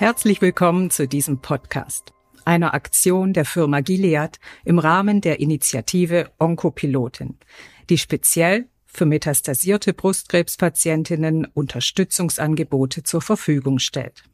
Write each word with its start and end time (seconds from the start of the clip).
Herzlich 0.00 0.40
willkommen 0.40 0.88
zu 0.88 1.06
diesem 1.06 1.42
Podcast, 1.42 2.14
einer 2.46 2.72
Aktion 2.72 3.34
der 3.34 3.44
Firma 3.44 3.80
Gilead 3.80 4.40
im 4.64 4.78
Rahmen 4.78 5.20
der 5.20 5.40
Initiative 5.40 6.30
Onkopilotin, 6.38 7.36
die 7.90 7.98
speziell 7.98 8.70
für 8.86 9.04
metastasierte 9.04 9.92
Brustkrebspatientinnen 9.92 11.44
Unterstützungsangebote 11.44 13.02
zur 13.02 13.20
Verfügung 13.20 13.78
stellt. 13.78 14.24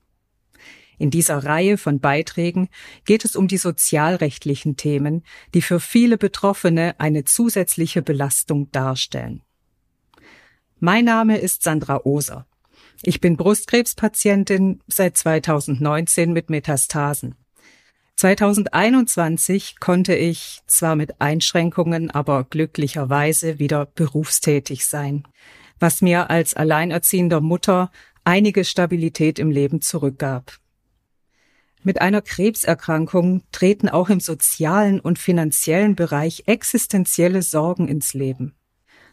In 0.98 1.10
dieser 1.10 1.38
Reihe 1.38 1.78
von 1.78 1.98
Beiträgen 1.98 2.68
geht 3.04 3.24
es 3.24 3.34
um 3.34 3.48
die 3.48 3.58
sozialrechtlichen 3.58 4.76
Themen, 4.76 5.24
die 5.52 5.62
für 5.62 5.80
viele 5.80 6.16
Betroffene 6.16 6.94
eine 7.00 7.24
zusätzliche 7.24 8.02
Belastung 8.02 8.70
darstellen. 8.70 9.42
Mein 10.78 11.06
Name 11.06 11.38
ist 11.38 11.64
Sandra 11.64 12.02
Oser. 12.04 12.46
Ich 13.02 13.20
bin 13.20 13.36
Brustkrebspatientin 13.36 14.80
seit 14.86 15.16
2019 15.16 16.32
mit 16.32 16.50
Metastasen. 16.50 17.34
2021 18.16 19.78
konnte 19.78 20.14
ich 20.14 20.60
zwar 20.66 20.96
mit 20.96 21.20
Einschränkungen, 21.20 22.10
aber 22.10 22.44
glücklicherweise 22.44 23.58
wieder 23.58 23.84
berufstätig 23.84 24.86
sein, 24.86 25.24
was 25.78 26.00
mir 26.00 26.30
als 26.30 26.54
alleinerziehender 26.54 27.42
Mutter 27.42 27.90
einige 28.24 28.64
Stabilität 28.64 29.38
im 29.38 29.50
Leben 29.50 29.82
zurückgab. 29.82 30.58
Mit 31.82 32.00
einer 32.00 32.22
Krebserkrankung 32.22 33.42
treten 33.52 33.88
auch 33.90 34.08
im 34.08 34.18
sozialen 34.18 34.98
und 34.98 35.18
finanziellen 35.18 35.94
Bereich 35.94 36.44
existenzielle 36.46 37.42
Sorgen 37.42 37.86
ins 37.86 38.14
Leben. 38.14 38.56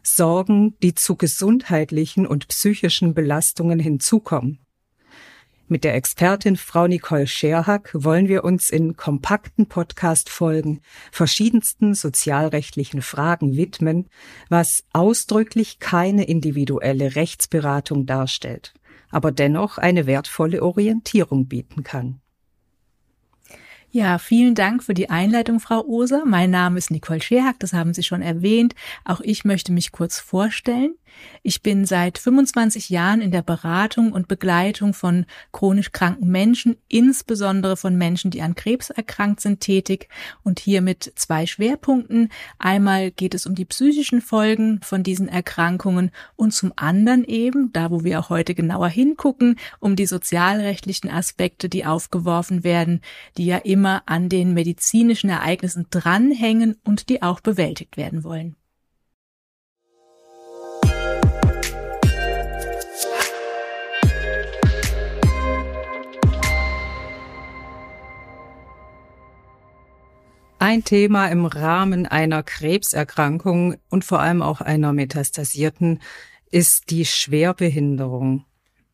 Sorgen, 0.03 0.77
die 0.83 0.93
zu 0.93 1.15
gesundheitlichen 1.15 2.27
und 2.27 2.47
psychischen 2.47 3.13
Belastungen 3.13 3.79
hinzukommen. 3.79 4.59
Mit 5.67 5.85
der 5.85 5.95
Expertin 5.95 6.57
Frau 6.57 6.87
Nicole 6.87 7.25
Scherhack 7.25 7.91
wollen 7.93 8.27
wir 8.27 8.43
uns 8.43 8.69
in 8.69 8.97
kompakten 8.97 9.67
Podcast-Folgen 9.67 10.81
verschiedensten 11.11 11.95
sozialrechtlichen 11.95 13.01
Fragen 13.01 13.55
widmen, 13.55 14.09
was 14.49 14.83
ausdrücklich 14.91 15.79
keine 15.79 16.25
individuelle 16.25 17.15
Rechtsberatung 17.15 18.05
darstellt, 18.05 18.73
aber 19.09 19.31
dennoch 19.31 19.77
eine 19.77 20.05
wertvolle 20.05 20.61
Orientierung 20.61 21.47
bieten 21.47 21.83
kann. 21.83 22.19
Ja, 23.95 24.17
vielen 24.17 24.55
Dank 24.55 24.83
für 24.83 24.95
die 24.95 25.11
Einleitung, 25.11 25.59
Frau 25.59 25.85
Oser. 25.85 26.23
Mein 26.25 26.49
Name 26.49 26.79
ist 26.79 26.89
Nicole 26.89 27.21
Scherhack, 27.21 27.59
das 27.59 27.73
haben 27.73 27.93
Sie 27.93 28.01
schon 28.01 28.23
erwähnt. 28.23 28.73
Auch 29.05 29.21
ich 29.21 29.45
möchte 29.45 29.71
mich 29.71 29.91
kurz 29.91 30.19
vorstellen. 30.19 30.95
Ich 31.41 31.61
bin 31.61 31.85
seit 31.85 32.17
25 32.17 32.89
Jahren 32.89 33.21
in 33.21 33.31
der 33.31 33.41
Beratung 33.41 34.13
und 34.13 34.27
Begleitung 34.27 34.93
von 34.93 35.25
chronisch 35.51 35.91
kranken 35.91 36.29
Menschen, 36.29 36.77
insbesondere 36.87 37.75
von 37.75 37.97
Menschen, 37.97 38.31
die 38.31 38.41
an 38.41 38.55
Krebs 38.55 38.89
erkrankt 38.89 39.41
sind, 39.41 39.59
tätig 39.59 40.07
und 40.43 40.59
hier 40.59 40.81
mit 40.81 41.11
zwei 41.15 41.45
Schwerpunkten. 41.45 42.29
Einmal 42.59 43.11
geht 43.11 43.33
es 43.33 43.45
um 43.45 43.55
die 43.55 43.65
psychischen 43.65 44.21
Folgen 44.21 44.79
von 44.83 45.03
diesen 45.03 45.27
Erkrankungen 45.27 46.11
und 46.35 46.53
zum 46.53 46.71
anderen 46.75 47.25
eben, 47.25 47.71
da 47.73 47.91
wo 47.91 48.03
wir 48.03 48.19
auch 48.19 48.29
heute 48.29 48.55
genauer 48.55 48.87
hingucken, 48.87 49.57
um 49.79 49.95
die 49.95 50.05
sozialrechtlichen 50.05 51.09
Aspekte, 51.09 51.67
die 51.67 51.85
aufgeworfen 51.85 52.63
werden, 52.63 53.01
die 53.37 53.45
ja 53.45 53.57
immer 53.57 54.03
an 54.05 54.29
den 54.29 54.53
medizinischen 54.53 55.29
Ereignissen 55.29 55.87
dranhängen 55.89 56.77
und 56.83 57.09
die 57.09 57.21
auch 57.21 57.39
bewältigt 57.39 57.97
werden 57.97 58.23
wollen. 58.23 58.55
Ein 70.73 70.83
Thema 70.83 71.27
im 71.27 71.45
Rahmen 71.45 72.07
einer 72.07 72.41
Krebserkrankung 72.41 73.75
und 73.91 74.03
vor 74.03 74.21
allem 74.21 74.41
auch 74.41 74.59
einer 74.59 74.91
metastasierten 74.91 76.01
ist 76.49 76.89
die 76.89 77.05
Schwerbehinderung. 77.05 78.45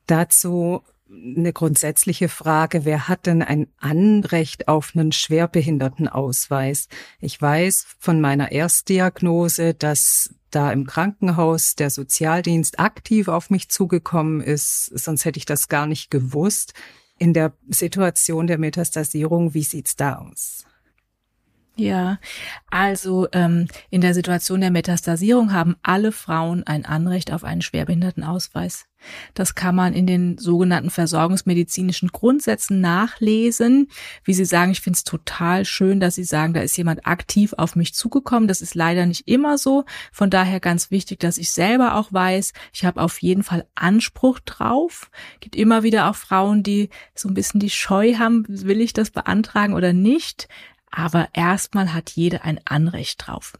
Dazu 0.06 0.82
eine 1.10 1.54
grundsätzliche 1.54 2.28
Frage, 2.28 2.84
wer 2.84 3.08
hat 3.08 3.28
denn 3.28 3.42
ein 3.42 3.68
Anrecht 3.78 4.68
auf 4.68 4.92
einen 4.94 5.14
Schwerbehindertenausweis? 5.14 6.90
Ich 7.22 7.42
weiß 7.42 7.86
von 7.98 8.20
meiner 8.20 8.52
Erstdiagnose, 8.52 9.74
dass 9.74 10.36
da 10.52 10.74
im 10.74 10.86
Krankenhaus 10.86 11.76
der 11.76 11.92
Sozialdienst 11.92 12.78
aktiv 12.78 13.30
auf 13.30 13.50
mich 13.50 13.70
zugekommen 13.70 14.42
ist, 14.42 14.88
sonst 14.88 15.24
hätte 15.24 15.38
ich 15.38 15.46
das 15.46 15.70
gar 15.70 15.88
nicht 15.88 16.12
gewusst. 16.12 16.74
In 17.18 17.34
der 17.34 17.54
Situation 17.70 18.48
der 18.48 18.58
Metastasierung, 18.58 19.54
wie 19.54 19.64
sieht's 19.64 19.96
da 19.96 20.18
aus? 20.18 20.66
Ja, 21.80 22.20
also 22.70 23.28
ähm, 23.32 23.68
in 23.90 24.02
der 24.02 24.14
Situation 24.14 24.60
der 24.60 24.70
Metastasierung 24.70 25.54
haben 25.54 25.78
alle 25.82 26.12
Frauen 26.12 26.64
ein 26.64 26.86
Anrecht 26.86 27.32
auf 27.32 27.46
einen 27.46 27.62
Schwerbehindertenausweis. 27.62 28.86
Das 29.34 29.56
kann 29.56 29.76
man 29.76 29.94
in 29.94 30.06
den 30.06 30.38
sogenannten 30.38 30.90
versorgungsmedizinischen 30.90 32.10
Grundsätzen 32.10 32.82
nachlesen. 32.82 33.88
Wie 34.26 34.34
Sie 34.34 34.44
sagen, 34.44 34.72
ich 34.72 34.82
finde 34.82 34.98
es 34.98 35.06
total 35.06 35.64
schön, 35.64 36.02
dass 36.02 36.16
Sie 36.16 36.26
sagen, 36.26 36.54
da 36.54 36.60
ist 36.60 36.76
jemand 36.76 37.08
aktiv 37.08 37.54
auf 37.58 37.78
mich 37.78 37.94
zugekommen. 37.94 38.50
Das 38.50 38.60
ist 38.60 38.76
leider 38.76 39.06
nicht 39.06 39.26
immer 39.30 39.58
so. 39.58 39.86
Von 40.12 40.30
daher 40.30 40.60
ganz 40.60 40.92
wichtig, 40.92 41.20
dass 41.22 41.38
ich 41.38 41.52
selber 41.52 41.96
auch 41.96 42.12
weiß, 42.12 42.52
ich 42.74 42.84
habe 42.84 43.02
auf 43.02 43.22
jeden 43.22 43.44
Fall 43.44 43.66
Anspruch 43.74 44.40
drauf. 44.40 45.10
Gibt 45.40 45.56
immer 45.56 45.84
wieder 45.84 46.10
auch 46.10 46.16
Frauen, 46.16 46.62
die 46.62 46.90
so 47.16 47.30
ein 47.30 47.34
bisschen 47.34 47.62
die 47.62 47.70
Scheu 47.70 48.16
haben, 48.16 48.44
will 48.50 48.82
ich 48.82 48.92
das 48.92 49.12
beantragen 49.12 49.76
oder 49.76 49.94
nicht 49.94 50.50
aber 50.92 51.30
erstmal 51.34 51.94
hat 51.94 52.12
jede 52.12 52.44
ein 52.44 52.60
Anrecht 52.66 53.28
drauf. 53.28 53.54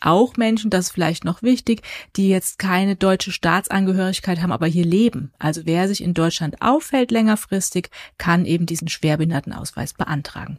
Auch 0.00 0.36
Menschen, 0.36 0.70
das 0.70 0.86
ist 0.86 0.92
vielleicht 0.92 1.24
noch 1.24 1.42
wichtig, 1.42 1.82
die 2.16 2.28
jetzt 2.28 2.58
keine 2.58 2.96
deutsche 2.96 3.30
Staatsangehörigkeit 3.30 4.42
haben, 4.42 4.50
aber 4.50 4.66
hier 4.66 4.84
leben. 4.84 5.32
Also 5.38 5.62
wer 5.64 5.86
sich 5.86 6.02
in 6.02 6.12
Deutschland 6.12 6.60
auffällt 6.60 7.12
längerfristig, 7.12 7.88
kann 8.18 8.44
eben 8.44 8.66
diesen 8.66 8.88
Schwerbehindertenausweis 8.88 9.94
beantragen. 9.94 10.58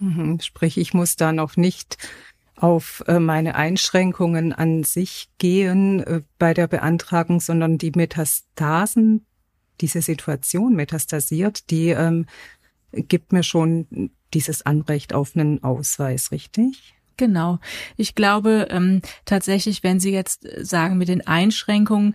Mhm, 0.00 0.40
sprich, 0.40 0.76
ich 0.76 0.92
muss 0.92 1.14
da 1.14 1.32
noch 1.32 1.56
nicht 1.56 1.98
auf 2.56 3.04
äh, 3.06 3.20
meine 3.20 3.54
Einschränkungen 3.54 4.52
an 4.52 4.82
sich 4.82 5.28
gehen 5.38 6.02
äh, 6.02 6.22
bei 6.38 6.52
der 6.52 6.66
Beantragung, 6.66 7.40
sondern 7.40 7.78
die 7.78 7.92
Metastasen, 7.94 9.24
diese 9.80 10.02
Situation 10.02 10.74
metastasiert, 10.74 11.70
die 11.70 11.90
ähm, 11.90 12.26
gibt 12.92 13.32
mir 13.32 13.42
schon 13.42 14.10
dieses 14.34 14.64
Anrecht 14.64 15.14
auf 15.14 15.36
einen 15.36 15.62
Ausweis, 15.62 16.30
richtig? 16.30 16.94
Genau. 17.16 17.58
Ich 17.96 18.14
glaube 18.14 18.68
ähm, 18.70 19.02
tatsächlich, 19.24 19.82
wenn 19.82 20.00
Sie 20.00 20.10
jetzt 20.10 20.46
sagen 20.62 20.96
mit 20.96 21.08
den 21.08 21.26
Einschränkungen, 21.26 22.14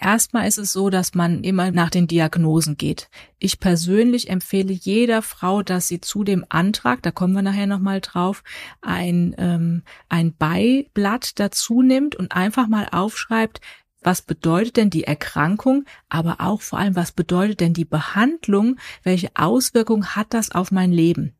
Erstmal 0.00 0.48
ist 0.48 0.56
es 0.56 0.72
so, 0.72 0.88
dass 0.88 1.14
man 1.14 1.44
immer 1.44 1.72
nach 1.72 1.90
den 1.90 2.06
Diagnosen 2.06 2.78
geht. 2.78 3.10
Ich 3.38 3.60
persönlich 3.60 4.30
empfehle 4.30 4.72
jeder 4.72 5.20
Frau, 5.20 5.62
dass 5.62 5.88
sie 5.88 6.00
zu 6.00 6.24
dem 6.24 6.46
Antrag, 6.48 7.02
da 7.02 7.10
kommen 7.10 7.34
wir 7.34 7.42
nachher 7.42 7.66
nochmal 7.66 8.00
drauf, 8.00 8.42
ein, 8.80 9.34
ähm, 9.36 9.82
ein 10.08 10.34
Beiblatt 10.34 11.38
dazu 11.38 11.82
nimmt 11.82 12.16
und 12.16 12.32
einfach 12.32 12.66
mal 12.66 12.88
aufschreibt, 12.90 13.60
was 14.02 14.22
bedeutet 14.22 14.76
denn 14.76 14.90
die 14.90 15.04
Erkrankung, 15.04 15.84
aber 16.08 16.36
auch 16.40 16.62
vor 16.62 16.78
allem, 16.78 16.96
was 16.96 17.12
bedeutet 17.12 17.60
denn 17.60 17.74
die 17.74 17.84
Behandlung, 17.84 18.76
welche 19.02 19.30
Auswirkungen 19.34 20.16
hat 20.16 20.32
das 20.34 20.50
auf 20.50 20.70
mein 20.70 20.92
Leben? 20.92 21.34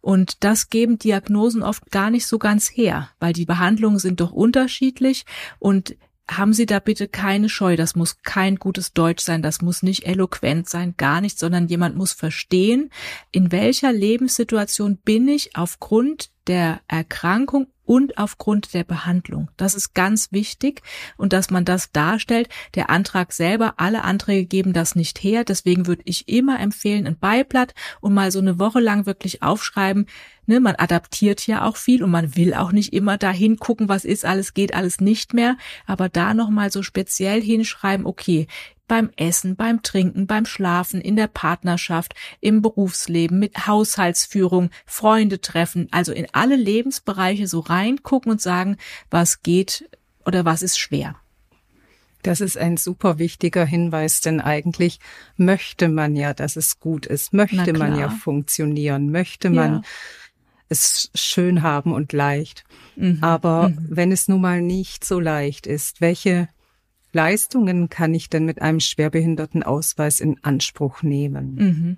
Und 0.00 0.42
das 0.44 0.70
geben 0.70 0.98
Diagnosen 0.98 1.62
oft 1.62 1.90
gar 1.90 2.10
nicht 2.10 2.26
so 2.26 2.38
ganz 2.38 2.68
her, 2.68 3.10
weil 3.20 3.32
die 3.32 3.46
Behandlungen 3.46 3.98
sind 3.98 4.20
doch 4.20 4.32
unterschiedlich 4.32 5.24
und 5.58 5.96
haben 6.30 6.52
Sie 6.52 6.66
da 6.66 6.78
bitte 6.78 7.08
keine 7.08 7.48
Scheu. 7.48 7.76
Das 7.76 7.96
muss 7.96 8.22
kein 8.22 8.56
gutes 8.56 8.92
Deutsch 8.92 9.24
sein, 9.24 9.42
das 9.42 9.62
muss 9.62 9.82
nicht 9.82 10.06
eloquent 10.06 10.68
sein, 10.68 10.94
gar 10.96 11.20
nicht, 11.20 11.38
sondern 11.38 11.68
jemand 11.68 11.96
muss 11.96 12.12
verstehen, 12.12 12.90
in 13.32 13.52
welcher 13.52 13.92
Lebenssituation 13.92 14.96
bin 14.96 15.28
ich 15.28 15.56
aufgrund 15.56 16.30
der 16.46 16.80
Erkrankung 16.88 17.68
und 17.90 18.18
aufgrund 18.18 18.72
der 18.72 18.84
Behandlung. 18.84 19.50
Das 19.56 19.74
ist 19.74 19.94
ganz 19.94 20.30
wichtig 20.30 20.82
und 21.16 21.32
dass 21.32 21.50
man 21.50 21.64
das 21.64 21.90
darstellt. 21.90 22.48
Der 22.76 22.88
Antrag 22.88 23.32
selber, 23.32 23.74
alle 23.78 24.04
Anträge 24.04 24.46
geben 24.46 24.72
das 24.72 24.94
nicht 24.94 25.20
her. 25.24 25.42
Deswegen 25.42 25.88
würde 25.88 26.02
ich 26.04 26.28
immer 26.28 26.60
empfehlen, 26.60 27.08
ein 27.08 27.18
Beiblatt 27.18 27.74
und 28.00 28.14
mal 28.14 28.30
so 28.30 28.38
eine 28.38 28.60
Woche 28.60 28.78
lang 28.78 29.06
wirklich 29.06 29.42
aufschreiben. 29.42 30.06
Ne, 30.46 30.60
man 30.60 30.76
adaptiert 30.76 31.44
ja 31.48 31.64
auch 31.64 31.76
viel 31.76 32.04
und 32.04 32.12
man 32.12 32.36
will 32.36 32.54
auch 32.54 32.70
nicht 32.70 32.92
immer 32.92 33.18
dahin 33.18 33.58
gucken, 33.58 33.88
was 33.88 34.04
ist 34.04 34.24
alles, 34.24 34.54
geht 34.54 34.72
alles 34.72 35.00
nicht 35.00 35.34
mehr. 35.34 35.56
Aber 35.84 36.08
da 36.08 36.32
nochmal 36.32 36.70
so 36.70 36.84
speziell 36.84 37.42
hinschreiben, 37.42 38.06
okay, 38.06 38.46
beim 38.90 39.10
Essen, 39.14 39.54
beim 39.54 39.84
Trinken, 39.84 40.26
beim 40.26 40.44
Schlafen, 40.44 41.00
in 41.00 41.14
der 41.14 41.28
Partnerschaft, 41.28 42.12
im 42.40 42.60
Berufsleben, 42.60 43.38
mit 43.38 43.68
Haushaltsführung, 43.68 44.70
Freunde 44.84 45.40
treffen, 45.40 45.86
also 45.92 46.12
in 46.12 46.26
alle 46.32 46.56
Lebensbereiche 46.56 47.46
so 47.46 47.60
reingucken 47.60 48.32
und 48.32 48.40
sagen, 48.40 48.78
was 49.08 49.44
geht 49.44 49.88
oder 50.26 50.44
was 50.44 50.62
ist 50.62 50.76
schwer. 50.76 51.14
Das 52.22 52.40
ist 52.40 52.58
ein 52.58 52.76
super 52.76 53.20
wichtiger 53.20 53.64
Hinweis, 53.64 54.22
denn 54.22 54.40
eigentlich 54.40 54.98
möchte 55.36 55.88
man 55.88 56.16
ja, 56.16 56.34
dass 56.34 56.56
es 56.56 56.80
gut 56.80 57.06
ist, 57.06 57.32
möchte 57.32 57.72
man 57.72 57.96
ja 57.96 58.10
funktionieren, 58.10 59.12
möchte 59.12 59.50
man 59.50 59.74
ja. 59.74 59.82
es 60.68 61.12
schön 61.14 61.62
haben 61.62 61.92
und 61.92 62.12
leicht. 62.12 62.64
Mhm. 62.96 63.18
Aber 63.20 63.68
mhm. 63.68 63.86
wenn 63.88 64.10
es 64.10 64.26
nun 64.26 64.40
mal 64.40 64.60
nicht 64.60 65.04
so 65.04 65.20
leicht 65.20 65.68
ist, 65.68 66.00
welche 66.00 66.48
Leistungen 67.12 67.88
kann 67.88 68.14
ich 68.14 68.28
denn 68.28 68.44
mit 68.44 68.62
einem 68.62 68.80
Schwerbehindertenausweis 68.80 70.20
in 70.20 70.38
Anspruch 70.42 71.02
nehmen? 71.02 71.54
Mhm. 71.54 71.96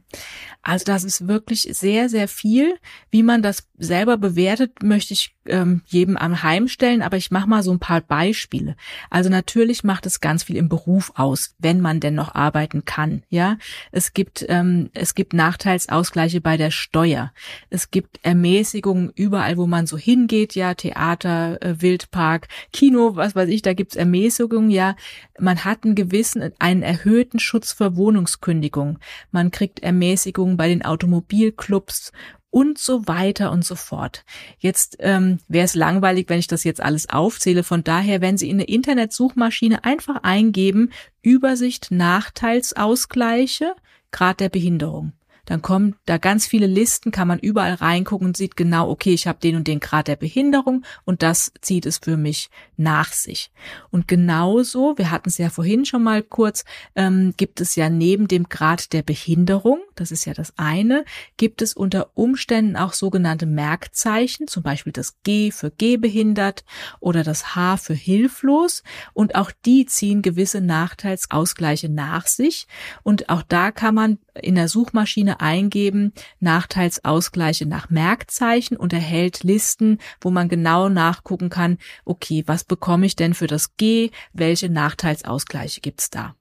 Also 0.62 0.84
das 0.84 1.04
ist 1.04 1.28
wirklich 1.28 1.62
sehr, 1.70 2.08
sehr 2.08 2.28
viel. 2.28 2.74
Wie 3.10 3.22
man 3.22 3.42
das 3.42 3.68
selber 3.78 4.16
bewertet, 4.16 4.82
möchte 4.82 5.14
ich 5.14 5.34
ähm, 5.46 5.82
jedem 5.86 6.16
am 6.16 6.42
Heim 6.42 6.68
aber 7.02 7.16
ich 7.16 7.30
mache 7.30 7.48
mal 7.48 7.62
so 7.62 7.72
ein 7.72 7.78
paar 7.78 8.00
Beispiele. 8.00 8.76
Also 9.10 9.30
natürlich 9.30 9.84
macht 9.84 10.06
es 10.06 10.20
ganz 10.20 10.44
viel 10.44 10.56
im 10.56 10.68
Beruf 10.68 11.12
aus, 11.16 11.54
wenn 11.58 11.80
man 11.80 12.00
denn 12.00 12.14
noch 12.14 12.34
arbeiten 12.34 12.84
kann. 12.84 13.22
Ja, 13.28 13.58
es 13.90 14.14
gibt 14.14 14.44
ähm, 14.48 14.90
es 14.94 15.14
gibt 15.14 15.32
Nachteilsausgleiche 15.32 16.40
bei 16.40 16.56
der 16.56 16.70
Steuer. 16.70 17.32
Es 17.70 17.90
gibt 17.90 18.20
Ermäßigungen 18.22 19.12
überall, 19.14 19.56
wo 19.56 19.66
man 19.66 19.86
so 19.86 19.96
hingeht. 19.96 20.54
Ja, 20.54 20.74
Theater, 20.74 21.60
äh, 21.62 21.80
Wildpark, 21.80 22.48
Kino, 22.72 23.16
was 23.16 23.34
weiß 23.34 23.48
ich. 23.48 23.62
Da 23.62 23.74
gibt's 23.74 23.96
Ermäßigungen. 23.96 24.70
Ja, 24.70 24.96
man 25.38 25.64
hat 25.64 25.84
einen 25.84 25.94
gewissen 25.94 26.52
einen 26.58 26.82
erhöhten 26.82 27.38
Schutz 27.38 27.72
für 27.72 27.96
Wohnungskündigung. 27.96 28.98
Man 29.30 29.50
kriegt 29.50 29.80
Ermäßigungen 29.80 30.56
bei 30.56 30.68
den 30.68 30.84
Automobilclubs 30.84 32.12
und 32.52 32.78
so 32.78 33.08
weiter 33.08 33.50
und 33.50 33.64
so 33.64 33.74
fort. 33.74 34.24
Jetzt 34.58 34.98
ähm, 35.00 35.38
wäre 35.48 35.64
es 35.64 35.74
langweilig, 35.74 36.28
wenn 36.28 36.38
ich 36.38 36.46
das 36.46 36.62
jetzt 36.62 36.80
alles 36.80 37.08
aufzähle. 37.08 37.64
Von 37.64 37.82
daher, 37.82 38.20
wenn 38.20 38.36
Sie 38.36 38.48
in 38.48 38.56
eine 38.56 38.64
Internetsuchmaschine 38.64 39.84
einfach 39.84 40.22
eingeben, 40.22 40.90
Übersicht 41.22 41.90
Nachteilsausgleiche, 41.90 43.74
Grad 44.12 44.40
der 44.40 44.50
Behinderung 44.50 45.14
dann 45.44 45.60
kommen 45.60 45.96
da 46.06 46.18
ganz 46.18 46.46
viele 46.46 46.66
Listen, 46.66 47.10
kann 47.10 47.26
man 47.26 47.40
überall 47.40 47.74
reingucken 47.74 48.28
und 48.28 48.36
sieht 48.36 48.56
genau, 48.56 48.88
okay, 48.88 49.12
ich 49.12 49.26
habe 49.26 49.40
den 49.40 49.56
und 49.56 49.66
den 49.66 49.80
Grad 49.80 50.06
der 50.06 50.16
Behinderung 50.16 50.84
und 51.04 51.22
das 51.22 51.52
zieht 51.60 51.84
es 51.84 51.98
für 51.98 52.16
mich 52.16 52.48
nach 52.76 53.12
sich. 53.12 53.50
Und 53.90 54.06
genauso, 54.06 54.96
wir 54.98 55.10
hatten 55.10 55.28
es 55.28 55.38
ja 55.38 55.50
vorhin 55.50 55.84
schon 55.84 56.02
mal 56.02 56.22
kurz, 56.22 56.64
ähm, 56.94 57.34
gibt 57.36 57.60
es 57.60 57.74
ja 57.74 57.90
neben 57.90 58.28
dem 58.28 58.48
Grad 58.48 58.92
der 58.92 59.02
Behinderung, 59.02 59.80
das 59.96 60.12
ist 60.12 60.26
ja 60.26 60.34
das 60.34 60.52
eine, 60.56 61.04
gibt 61.36 61.60
es 61.60 61.74
unter 61.74 62.10
Umständen 62.14 62.76
auch 62.76 62.92
sogenannte 62.92 63.46
Merkzeichen, 63.46 64.46
zum 64.46 64.62
Beispiel 64.62 64.92
das 64.92 65.22
G 65.24 65.50
für 65.50 65.70
gehbehindert 65.70 66.64
oder 67.00 67.24
das 67.24 67.56
H 67.56 67.78
für 67.78 67.94
hilflos 67.94 68.84
und 69.12 69.34
auch 69.34 69.50
die 69.64 69.86
ziehen 69.86 70.22
gewisse 70.22 70.60
Nachteilsausgleiche 70.60 71.88
nach 71.88 72.28
sich 72.28 72.68
und 73.02 73.28
auch 73.28 73.42
da 73.42 73.72
kann 73.72 73.94
man 73.94 74.18
in 74.40 74.54
der 74.54 74.68
Suchmaschine 74.68 75.40
eingeben, 75.40 76.12
Nachteilsausgleiche 76.40 77.66
nach 77.66 77.90
Merkzeichen 77.90 78.76
und 78.76 78.92
erhält 78.92 79.44
Listen, 79.44 79.98
wo 80.20 80.30
man 80.30 80.48
genau 80.48 80.88
nachgucken 80.88 81.50
kann, 81.50 81.78
okay, 82.04 82.42
was 82.46 82.64
bekomme 82.64 83.06
ich 83.06 83.16
denn 83.16 83.34
für 83.34 83.46
das 83.46 83.76
G, 83.76 84.10
welche 84.32 84.68
Nachteilsausgleiche 84.68 85.80
gibt's 85.80 86.10
da? 86.10 86.34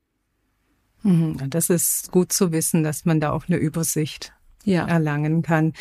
Mhm, 1.03 1.49
das 1.49 1.69
ist 1.69 2.11
gut 2.11 2.31
zu 2.31 2.51
wissen, 2.51 2.83
dass 2.83 3.05
man 3.05 3.19
da 3.19 3.31
auch 3.31 3.47
eine 3.47 3.57
Übersicht 3.57 4.33
ja. 4.63 4.85
erlangen 4.85 5.41
kann. 5.41 5.73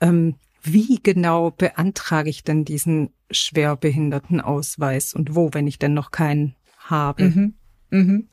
Ähm, 0.00 0.36
wie 0.62 1.00
genau 1.02 1.50
beantrage 1.50 2.30
ich 2.30 2.44
denn 2.44 2.64
diesen 2.64 3.10
Schwerbehindertenausweis 3.30 5.14
und 5.14 5.34
wo, 5.34 5.50
wenn 5.52 5.66
ich 5.66 5.78
denn 5.78 5.94
noch 5.94 6.10
keinen 6.10 6.54
habe? 6.78 7.24
Mhm. 7.24 7.54
Mhm. 7.90 8.28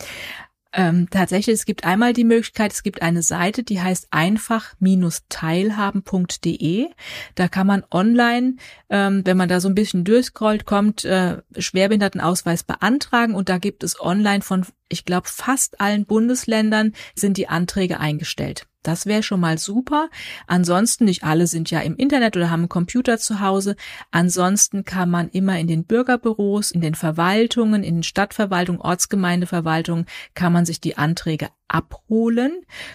Ähm, 0.72 1.10
tatsächlich, 1.10 1.56
es 1.56 1.66
gibt 1.66 1.84
einmal 1.84 2.14
die 2.14 2.24
Möglichkeit, 2.24 2.72
es 2.72 2.84
gibt 2.84 3.02
eine 3.02 3.24
Seite, 3.24 3.64
die 3.64 3.82
heißt 3.82 4.10
einfach-teilhaben.de. 4.12 6.90
Da 7.34 7.48
kann 7.48 7.66
man 7.66 7.84
online, 7.90 8.58
ähm, 8.90 9.26
wenn 9.26 9.36
man 9.36 9.50
da 9.50 9.62
so 9.62 9.68
ein 9.68 9.74
bisschen 9.74 10.04
durchscrollt, 10.04 10.66
kommt, 10.66 11.06
äh, 11.06 11.38
Schwerbehindertenausweis 11.58 12.62
beantragen 12.64 13.34
und 13.34 13.50
da 13.50 13.58
gibt 13.58 13.84
es 13.84 14.00
online 14.00 14.44
von, 14.44 14.64
ich 14.90 15.06
glaube, 15.06 15.28
fast 15.28 15.80
allen 15.80 16.06
Bundesländern 16.06 16.94
sind 17.16 17.38
die 17.38 17.48
Anträge 17.48 18.00
eingestellt. 18.00 18.66
Das 18.82 19.06
wäre 19.06 19.24
schon 19.24 19.42
mal 19.42 19.58
super. 19.58 20.10
Ansonsten, 20.48 21.06
nicht 21.06 21.24
alle 21.24 21.48
sind 21.48 21.70
ja 21.70 21.82
im 21.82 21.98
Internet 21.98 22.38
oder 22.38 22.50
haben 22.50 22.62
einen 22.62 22.70
Computer 22.70 23.18
zu 23.18 23.42
Hause. 23.42 23.76
Ansonsten 24.12 24.86
kann 24.86 25.10
man 25.10 25.30
immer 25.30 25.60
in 25.60 25.68
den 25.68 25.84
Bürgerbüros, 25.84 26.72
in 26.72 26.80
den 26.80 26.96
Verwaltungen, 26.96 27.84
in 27.84 27.98
den 27.98 28.04
Stadtverwaltungen, 28.04 28.82
Ortsgemeindeverwaltungen, 28.82 30.06
kann 30.34 30.54
man 30.54 30.66
sich 30.66 30.80
die 30.80 30.98
Anträge 30.98 31.50
abholen. 31.68 32.54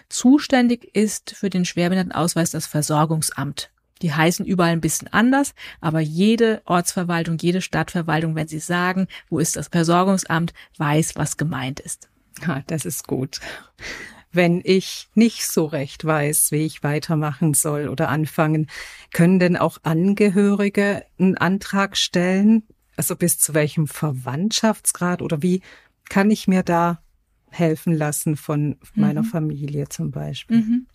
Zuständig 0.09 0.97
ist 0.97 1.37
für 1.37 1.51
den 1.51 1.67
Schwerbehindertenausweis 1.67 2.51
das 2.51 2.67
Versorgungsamt. 2.67 3.74
Die 4.03 4.13
heißen 4.13 4.45
überall 4.45 4.73
ein 4.73 4.81
bisschen 4.81 5.13
anders, 5.13 5.55
aber 5.81 6.01
jede 6.01 6.63
Ortsverwaltung, 6.65 7.39
jede 7.39 7.63
Stadtverwaltung, 7.63 8.35
wenn 8.35 8.49
sie 8.49 8.59
sagen, 8.59 9.07
wo 9.31 9.39
ist 9.39 9.57
das 9.57 9.69
Versorgungsamt, 9.69 10.53
weiß, 10.79 11.17
was 11.17 11.37
gemeint 11.37 11.81
ist. 11.81 12.09
Ja, 12.47 12.63
das 12.67 12.85
ist 12.85 13.07
gut 13.07 13.41
wenn 14.35 14.61
ich 14.65 15.09
nicht 15.15 15.47
so 15.47 15.65
recht 15.65 16.05
weiß, 16.05 16.51
wie 16.51 16.67
ich 16.67 16.83
weitermachen 16.83 17.55
soll 17.55 17.89
oder 17.89 18.09
anfangen, 18.09 18.67
können 19.13 19.39
denn 19.39 19.57
auch 19.57 19.79
Angehörige 19.85 21.05
einen 21.19 21.37
Antrag 21.37 21.97
stellen? 21.97 22.65
Also 22.97 23.17
bis 23.17 23.39
zu 23.39 23.55
welchem 23.55 23.87
Verwandtschaftsgrad 23.87 25.23
oder 25.23 25.43
wie 25.43 25.63
kann 26.09 26.31
ich 26.31 26.49
mir 26.49 26.63
da 26.63 27.01
helfen 27.51 27.95
lassen 27.95 28.37
von 28.37 28.77
meiner 28.95 29.23
mhm. 29.23 29.27
Familie 29.27 29.89
zum 29.89 30.11
Beispiel? 30.11 30.59
Mhm. 30.59 30.87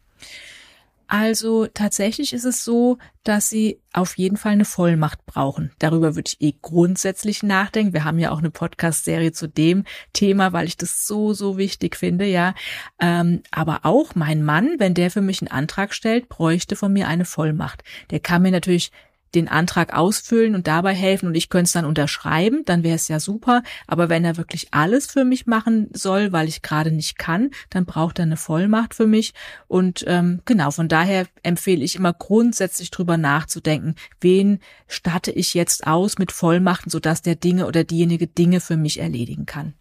Also 1.11 1.65
tatsächlich 1.65 2.33
ist 2.33 2.45
es 2.45 2.63
so, 2.63 2.99
dass 3.23 3.49
sie 3.49 3.81
auf 3.93 4.15
jeden 4.19 4.37
Fall 4.37 4.51
eine 4.51 4.63
Vollmacht 4.63 5.25
brauchen. 5.25 5.71
Darüber 5.79 6.15
würde 6.15 6.29
ich 6.29 6.39
eh 6.39 6.53
grundsätzlich 6.61 7.41
nachdenken. 7.41 7.93
Wir 7.93 8.03
haben 8.03 8.19
ja 8.19 8.29
auch 8.29 8.37
eine 8.37 8.51
Podcast-Serie 8.51 9.31
zu 9.31 9.47
dem 9.47 9.85
Thema, 10.13 10.53
weil 10.53 10.67
ich 10.67 10.77
das 10.77 11.07
so, 11.07 11.33
so 11.33 11.57
wichtig 11.57 11.95
finde, 11.95 12.25
ja. 12.25 12.53
Ähm, 12.99 13.41
aber 13.49 13.79
auch 13.83 14.13
mein 14.13 14.43
Mann, 14.43 14.75
wenn 14.77 14.93
der 14.93 15.09
für 15.09 15.21
mich 15.21 15.41
einen 15.41 15.49
Antrag 15.49 15.95
stellt, 15.95 16.29
bräuchte 16.29 16.75
von 16.75 16.93
mir 16.93 17.07
eine 17.07 17.25
Vollmacht. 17.25 17.83
Der 18.11 18.19
kann 18.19 18.43
mir 18.43 18.51
natürlich 18.51 18.91
den 19.35 19.47
Antrag 19.47 19.93
ausfüllen 19.93 20.55
und 20.55 20.67
dabei 20.67 20.93
helfen 20.93 21.27
und 21.27 21.35
ich 21.35 21.49
könnte 21.49 21.65
es 21.65 21.71
dann 21.73 21.85
unterschreiben, 21.85 22.63
dann 22.65 22.83
wäre 22.83 22.95
es 22.95 23.07
ja 23.07 23.19
super. 23.19 23.63
Aber 23.87 24.09
wenn 24.09 24.25
er 24.25 24.37
wirklich 24.37 24.69
alles 24.71 25.05
für 25.05 25.23
mich 25.23 25.45
machen 25.45 25.89
soll, 25.93 26.31
weil 26.31 26.47
ich 26.47 26.61
gerade 26.61 26.91
nicht 26.91 27.17
kann, 27.17 27.51
dann 27.69 27.85
braucht 27.85 28.19
er 28.19 28.23
eine 28.23 28.37
Vollmacht 28.37 28.93
für 28.93 29.07
mich. 29.07 29.33
Und 29.67 30.03
ähm, 30.07 30.41
genau, 30.45 30.71
von 30.71 30.87
daher 30.87 31.27
empfehle 31.43 31.83
ich 31.83 31.95
immer 31.95 32.13
grundsätzlich 32.13 32.91
drüber 32.91 33.17
nachzudenken, 33.17 33.95
wen 34.21 34.59
statte 34.87 35.31
ich 35.31 35.53
jetzt 35.53 35.87
aus 35.87 36.17
mit 36.17 36.31
Vollmachten, 36.31 36.89
sodass 36.89 37.21
der 37.21 37.35
Dinge 37.35 37.67
oder 37.67 37.83
diejenige 37.83 38.27
Dinge 38.27 38.59
für 38.59 38.77
mich 38.77 38.99
erledigen 38.99 39.45
kann. 39.45 39.73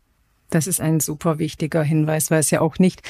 Das 0.51 0.67
ist 0.67 0.81
ein 0.81 1.01
super 1.01 1.39
wichtiger 1.39 1.83
Hinweis, 1.83 2.31
weil 2.31 2.41
es 2.41 2.51
ja 2.51 2.61
auch 2.61 2.79
nicht 2.79 3.03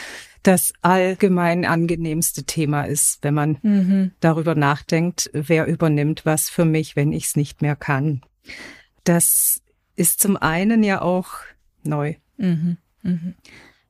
das 0.43 0.73
allgemein 0.83 1.65
angenehmste 1.65 2.45
Thema 2.45 2.85
ist, 2.85 3.23
wenn 3.23 3.35
man 3.35 3.59
mhm. 3.63 4.13
darüber 4.21 4.55
nachdenkt, 4.55 5.31
wer 5.33 5.67
übernimmt 5.67 6.25
was 6.25 6.49
für 6.49 6.65
mich, 6.65 6.97
wenn 6.97 7.13
ich 7.13 7.27
es 7.27 7.37
nicht 7.37 7.63
mehr 7.63 7.77
kann. 7.77 8.23
Das 9.05 9.63
ist 9.97 10.21
zum 10.21 10.37
einen 10.37 10.83
ja 10.83 11.03
auch 11.03 11.31
neu. 11.83 12.15
Mhm. 12.37 12.79
Mhm. 13.03 13.35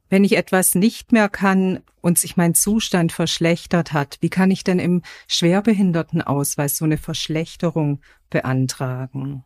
Wenn 0.09 0.25
ich 0.25 0.37
etwas 0.37 0.75
nicht 0.75 1.13
mehr 1.13 1.29
kann 1.29 1.81
und 2.01 2.19
sich 2.19 2.37
mein 2.37 2.55
Zustand 2.55 3.13
verschlechtert 3.13 3.93
hat, 3.93 4.19
wie 4.21 4.31
kann 4.31 4.51
ich 4.51 4.65
denn 4.65 4.79
im 4.79 5.03
Schwerbehindertenausweis 5.27 6.79
so 6.79 6.87
eine 6.87 6.97
Verschlechterung 6.97 8.01
beantragen? 8.31 9.45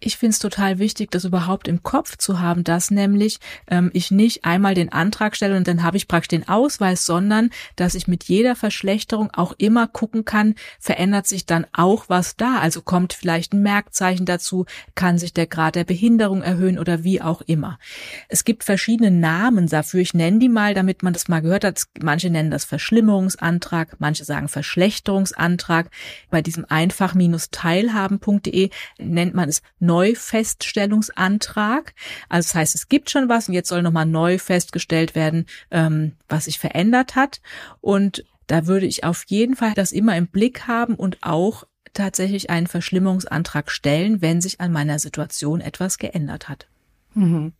Ich 0.00 0.16
finde 0.16 0.32
es 0.32 0.38
total 0.38 0.78
wichtig, 0.78 1.10
das 1.10 1.24
überhaupt 1.24 1.66
im 1.66 1.82
Kopf 1.82 2.16
zu 2.16 2.38
haben, 2.40 2.62
dass 2.62 2.92
nämlich 2.92 3.40
ähm, 3.68 3.90
ich 3.92 4.12
nicht 4.12 4.44
einmal 4.44 4.74
den 4.74 4.92
Antrag 4.92 5.34
stelle 5.34 5.56
und 5.56 5.66
dann 5.66 5.82
habe 5.82 5.96
ich 5.96 6.06
praktisch 6.06 6.28
den 6.28 6.46
Ausweis, 6.48 7.04
sondern 7.04 7.50
dass 7.76 7.96
ich 7.96 8.06
mit 8.06 8.22
jeder 8.24 8.54
Verschlechterung 8.54 9.30
auch 9.32 9.54
immer 9.58 9.88
gucken 9.88 10.24
kann, 10.24 10.54
verändert 10.78 11.26
sich 11.26 11.46
dann 11.46 11.66
auch 11.72 12.04
was 12.08 12.36
da. 12.36 12.58
Also 12.58 12.82
kommt 12.82 13.12
vielleicht 13.12 13.54
ein 13.54 13.62
Merkzeichen 13.62 14.24
dazu, 14.24 14.66
kann 14.94 15.18
sich 15.18 15.32
der 15.32 15.48
Grad 15.48 15.74
der 15.74 15.82
Behinderung 15.84 16.42
erhöhen 16.42 16.78
oder 16.78 17.02
wie 17.02 17.20
auch 17.20 17.42
immer. 17.42 17.80
Es 18.28 18.44
gibt 18.44 18.62
verschiedene 18.62 19.10
Namen 19.10 19.66
dafür. 19.66 19.98
Ich 20.00 20.14
nenne 20.14 20.38
die 20.38 20.48
mal, 20.48 20.74
damit 20.74 21.02
man 21.02 21.12
das 21.12 21.26
mal 21.26 21.42
gehört 21.42 21.64
hat. 21.64 21.82
Manche 22.00 22.30
nennen 22.30 22.52
das 22.52 22.64
Verschlimmerungsantrag, 22.64 23.96
manche 23.98 24.24
sagen 24.24 24.46
Verschlechterungsantrag. 24.48 25.90
Bei 26.30 26.40
diesem 26.40 26.66
einfach-teilhaben.de 26.68 28.70
nennt 28.98 29.34
man 29.34 29.48
es 29.48 29.62
Neufeststellungsantrag. 29.88 31.94
Also 32.28 32.48
das 32.48 32.54
heißt, 32.54 32.74
es 32.74 32.88
gibt 32.88 33.10
schon 33.10 33.28
was 33.28 33.48
und 33.48 33.54
jetzt 33.54 33.68
soll 33.68 33.82
nochmal 33.82 34.06
neu 34.06 34.38
festgestellt 34.38 35.14
werden, 35.14 35.46
ähm, 35.70 36.12
was 36.28 36.44
sich 36.44 36.58
verändert 36.58 37.16
hat. 37.16 37.40
Und 37.80 38.24
da 38.46 38.66
würde 38.66 38.86
ich 38.86 39.04
auf 39.04 39.24
jeden 39.28 39.56
Fall 39.56 39.74
das 39.74 39.92
immer 39.92 40.16
im 40.16 40.28
Blick 40.28 40.68
haben 40.68 40.94
und 40.94 41.18
auch 41.22 41.64
tatsächlich 41.94 42.50
einen 42.50 42.66
Verschlimmerungsantrag 42.66 43.70
stellen, 43.70 44.20
wenn 44.20 44.40
sich 44.40 44.60
an 44.60 44.72
meiner 44.72 44.98
Situation 44.98 45.60
etwas 45.60 45.98
geändert 45.98 46.48
hat. 46.48 46.68
Mhm. 47.14 47.52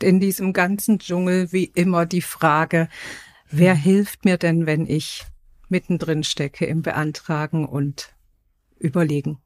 In 0.00 0.20
diesem 0.20 0.52
ganzen 0.52 0.98
Dschungel 0.98 1.52
wie 1.52 1.70
immer 1.74 2.06
die 2.06 2.22
Frage, 2.22 2.88
wer 3.50 3.74
hilft 3.74 4.24
mir 4.24 4.38
denn, 4.38 4.66
wenn 4.66 4.86
ich 4.86 5.24
mittendrin 5.68 6.24
stecke 6.24 6.66
im 6.66 6.82
Beantragen 6.82 7.66
und 7.66 8.14
Überlegen? 8.78 9.38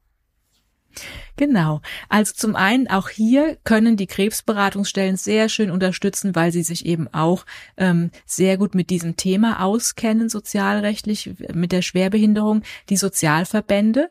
Genau. 1.37 1.81
Also 2.09 2.33
zum 2.35 2.57
einen 2.57 2.89
auch 2.89 3.09
hier 3.09 3.57
können 3.65 3.97
die 3.97 4.09
Krebsberatungsstellen 4.09 5.17
sehr 5.17 5.49
schön 5.49 5.71
unterstützen, 5.71 6.35
weil 6.35 6.51
sie 6.51 6.63
sich 6.63 6.85
eben 6.85 7.07
auch 7.13 7.47
ähm, 7.77 8.11
sehr 8.27 8.59
gut 8.59 8.75
mit 8.75 8.91
diesem 8.91 9.17
Thema 9.17 9.63
auskennen, 9.63 10.29
sozialrechtlich, 10.29 11.31
mit 11.55 11.71
der 11.73 11.83
Schwerbehinderung. 11.83 12.63
Die 12.89 12.97
Sozialverbände, 12.97 14.11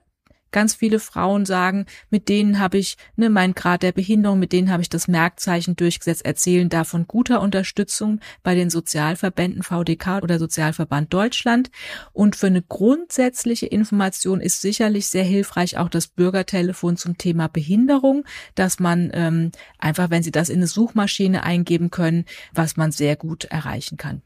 Ganz 0.52 0.76
viele 0.76 1.00
Frauen 1.00 1.46
sagen, 1.46 1.86
mit 2.10 2.30
denen 2.30 2.60
habe 2.60 2.78
ich 2.78 2.98
ne, 3.16 3.30
mein 3.30 3.54
Grad 3.54 3.84
der 3.84 3.92
Behinderung, 3.92 4.40
mit 4.40 4.54
denen 4.54 4.72
habe 4.72 4.82
ich 4.82 4.90
das 4.90 5.08
Merkzeichen 5.08 5.76
durchgesetzt, 5.76 6.26
erzählen 6.26 6.70
davon 6.70 7.08
guter 7.08 7.42
Unterstützung 7.42 8.20
bei 8.44 8.56
den 8.56 8.70
Sozialverbänden 8.70 9.64
VDK 9.64 10.24
oder 10.24 10.40
Sozialverband 10.40 11.14
Deutschland. 11.14 11.70
Und 12.14 12.36
für 12.36 12.48
eine 12.48 12.62
grundsätzliche 12.62 13.66
Information 13.68 14.40
ist 14.40 14.62
sicherlich 14.62 15.08
sehr 15.08 15.24
hilfreich 15.24 15.78
auch 15.78 15.90
das 15.90 16.08
Bürgertelefon 16.08 16.98
zum 16.98 17.18
Thema 17.18 17.48
Behinderung, 17.48 18.24
dass 18.56 18.80
man 18.80 19.12
ähm, 19.14 19.52
einfach, 19.80 20.10
wenn 20.10 20.24
Sie 20.24 20.32
das 20.32 20.50
in 20.50 20.58
eine 20.58 20.68
Suchmaschine 20.68 21.44
eingeben 21.44 21.92
können, 21.92 22.26
was 22.54 22.78
man 22.78 22.92
sehr 22.92 23.16
gut 23.16 23.46
erreichen 23.46 23.98
kann. 23.98 24.22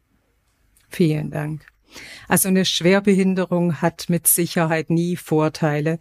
Vielen 0.89 1.31
Dank. 1.31 1.70
Also 2.27 2.47
eine 2.47 2.65
Schwerbehinderung 2.65 3.81
hat 3.81 4.05
mit 4.09 4.27
Sicherheit 4.27 4.89
nie 4.89 5.15
Vorteile. 5.15 5.99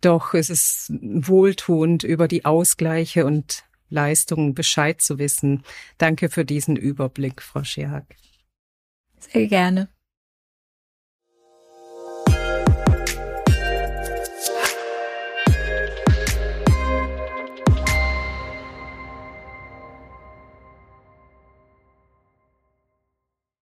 Doch 0.00 0.34
es 0.34 0.50
ist 0.50 0.92
wohltuend, 1.00 2.02
über 2.02 2.28
die 2.28 2.44
Ausgleiche 2.44 3.24
und 3.24 3.64
Leistungen 3.88 4.54
Bescheid 4.54 5.00
zu 5.00 5.18
wissen. 5.18 5.62
Danke 5.98 6.28
für 6.28 6.44
diesen 6.44 6.76
Überblick, 6.76 7.42
Frau 7.42 7.62
Scherhack. 7.62 8.16
Sehr 9.18 9.46
gerne. 9.46 9.88